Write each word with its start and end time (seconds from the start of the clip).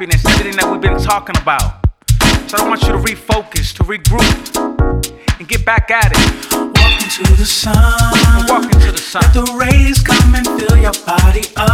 happiness 0.00 0.24
is 0.24 0.34
sitting 0.38 0.56
that 0.56 0.64
we've 0.72 0.80
been 0.80 0.96
talking 0.96 1.36
about. 1.42 1.84
So 2.48 2.56
I 2.56 2.66
want 2.66 2.80
you 2.84 2.88
to 2.88 2.96
refocus, 2.96 3.76
to 3.76 3.84
regroup, 3.84 4.56
and 5.38 5.46
get 5.46 5.66
back 5.66 5.90
at 5.90 6.10
it. 6.10 6.52
Walk 6.56 7.02
into 7.02 7.36
the 7.36 7.44
sun. 7.44 7.76
Walk 8.48 8.64
into 8.64 8.92
the 8.92 8.96
sun. 8.96 9.20
Let 9.20 9.34
the 9.34 9.44
rays 9.60 10.00
come 10.00 10.34
and 10.34 10.46
fill 10.58 10.78
your 10.78 10.96
body 11.04 11.44
up. 11.56 11.69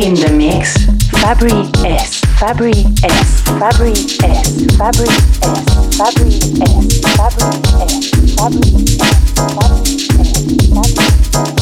In 0.00 0.14
the 0.14 0.32
mix, 0.32 0.78
Fabri 1.20 1.52
S, 1.84 2.22
Fabri 2.40 2.72
S, 3.04 3.42
Fabri 3.58 3.92
S, 4.24 4.24
Fabri 4.24 4.24
S, 4.24 4.48
Fabri 4.78 5.04
S, 5.04 5.68
Fabri 5.98 6.32
S, 6.62 7.00
Fabri 7.18 7.52
S, 7.84 8.08
Fabri 8.40 8.72
S, 8.98 9.20
Fabri 10.72 11.56
S. 11.56 11.59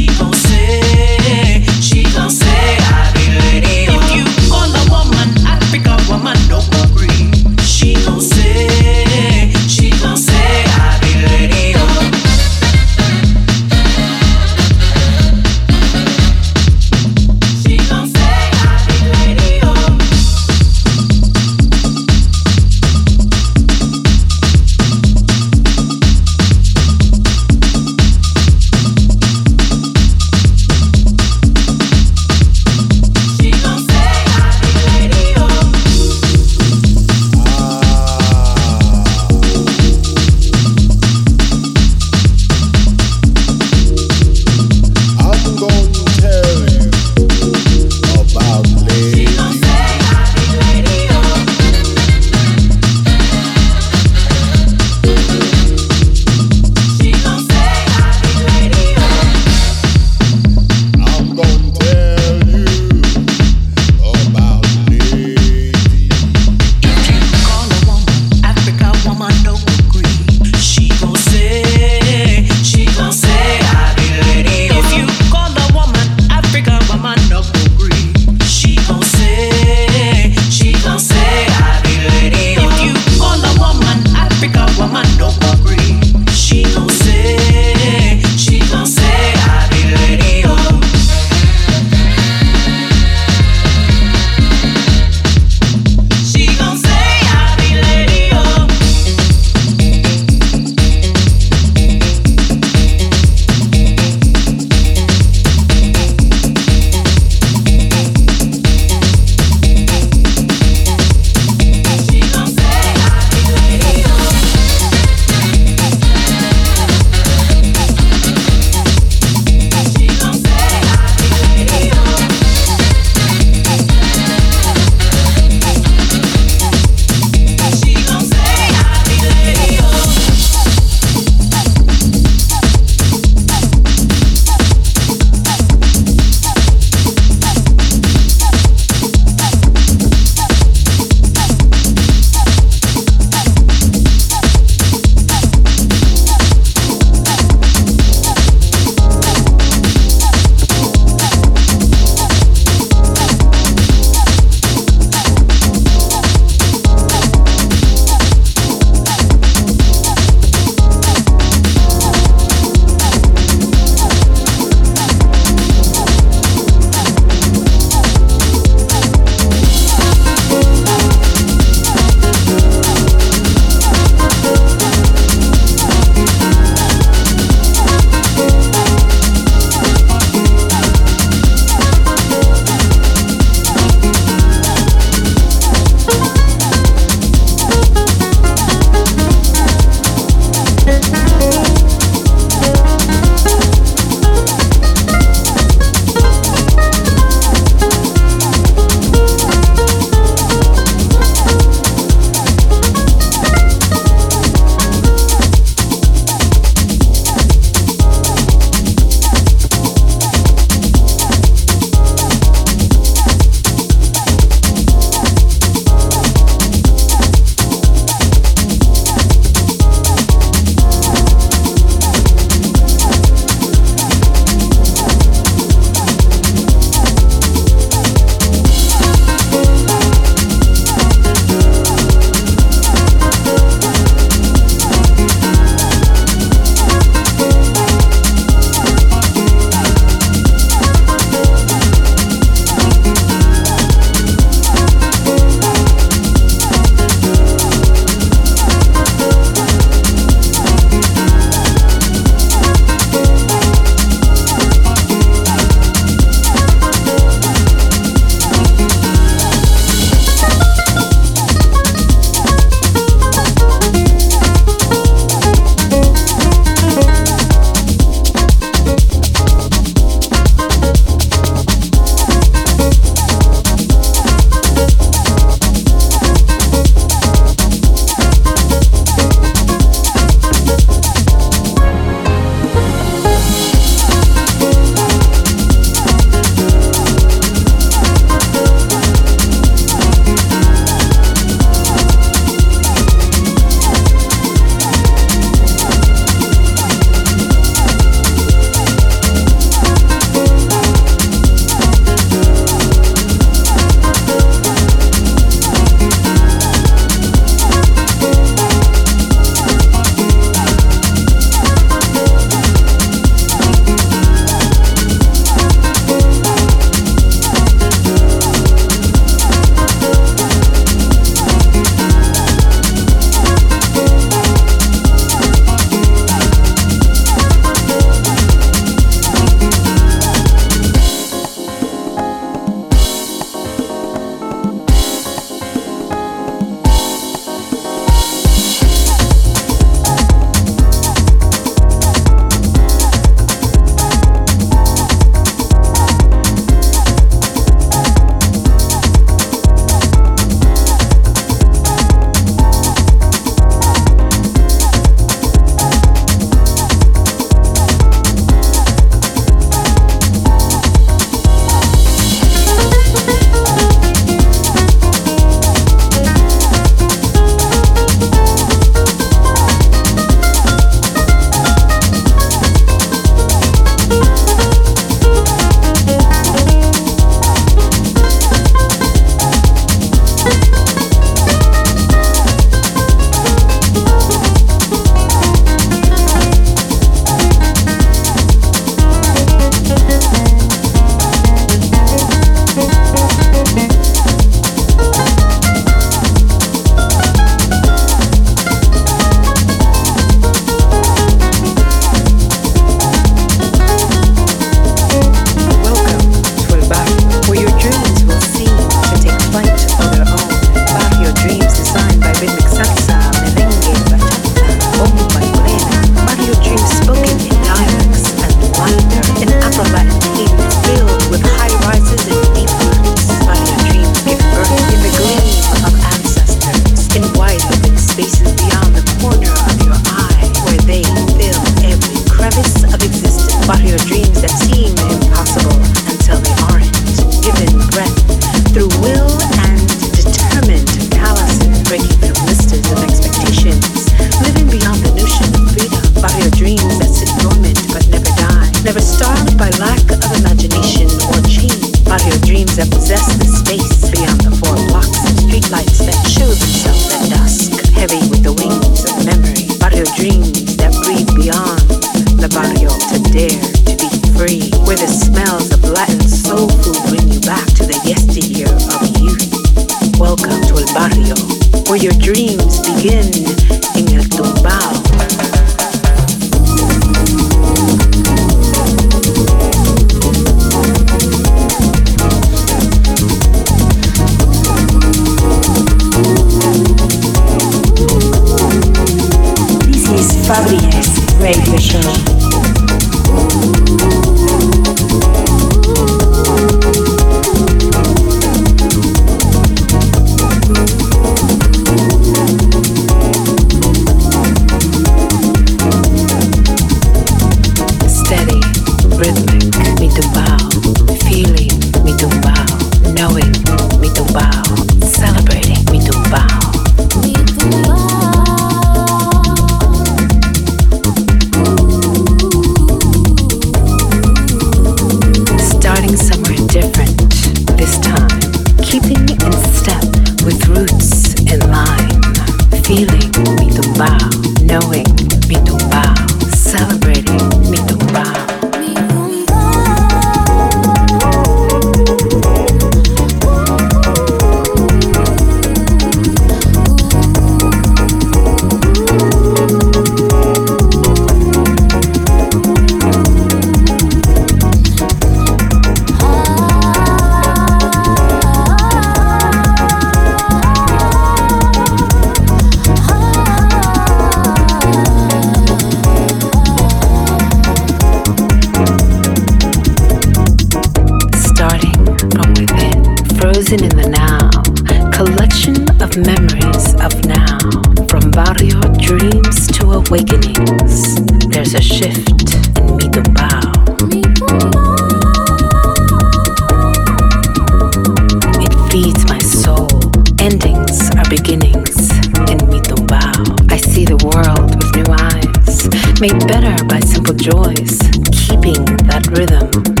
voice, 597.63 597.99
keeping 598.31 598.85
that 599.05 599.27
rhythm. 599.37 600.00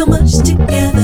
so 0.00 0.06
much 0.06 0.32
together. 0.38 0.99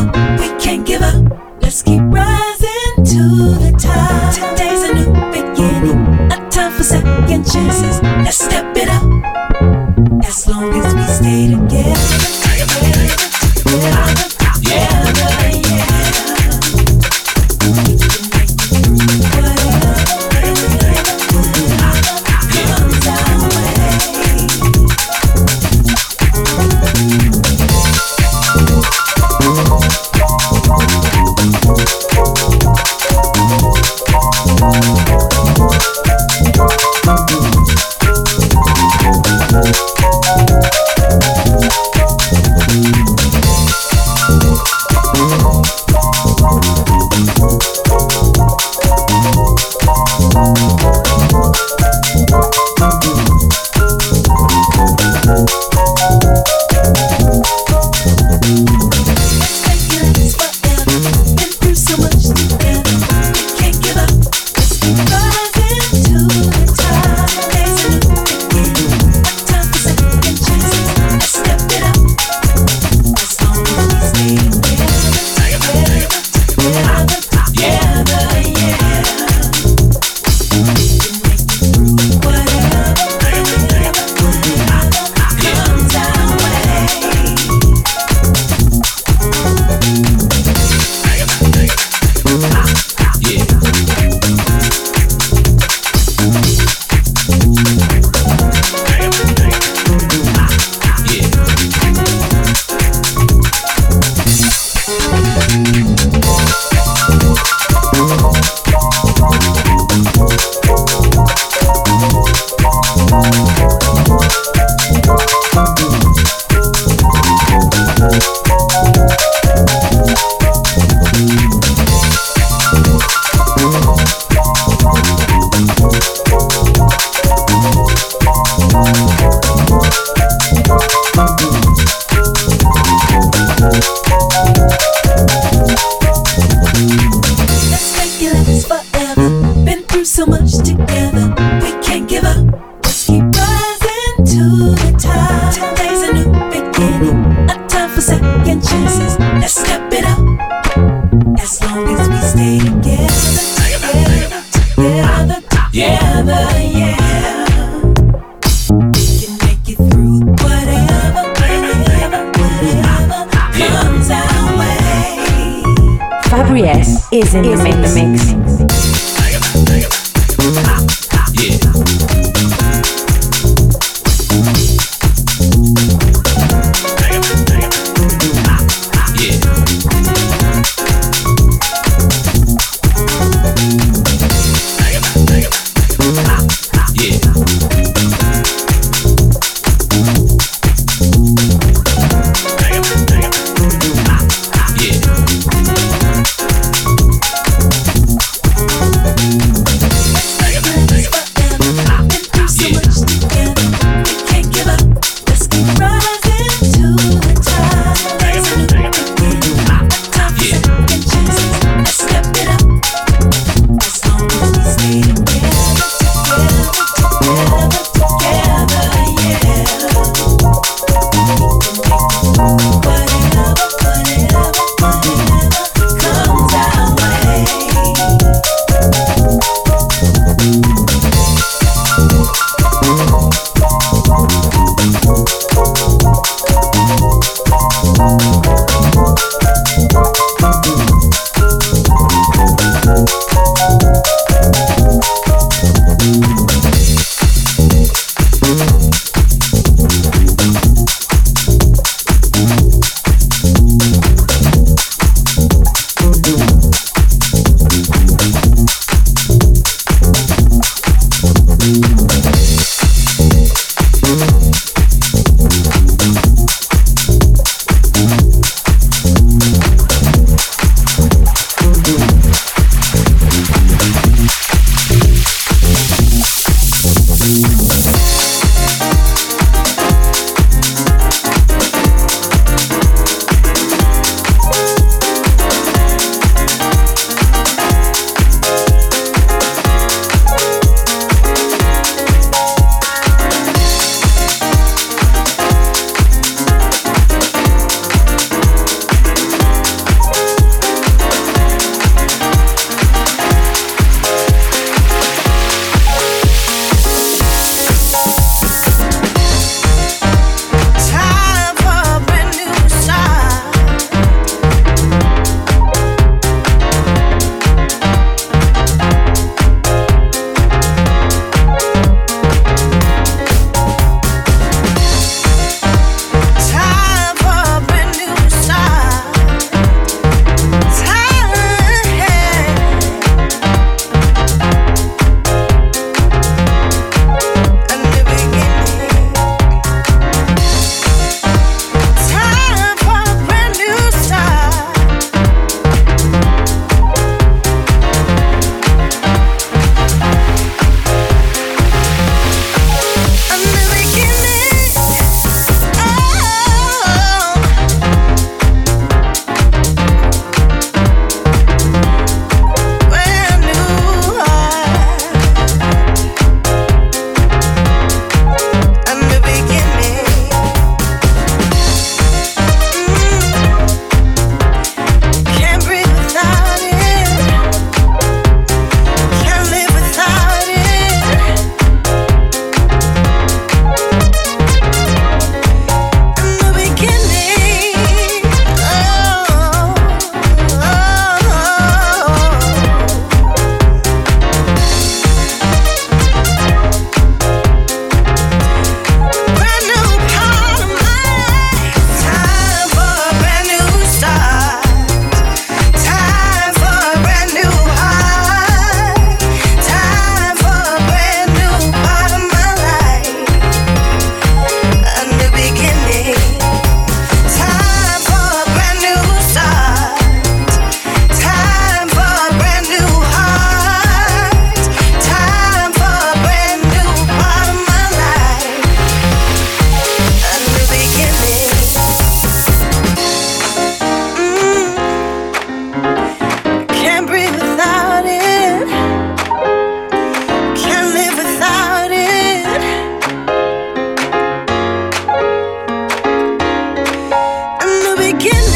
again. 448.16 448.55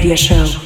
Radio 0.00 0.16
Show. 0.16 0.59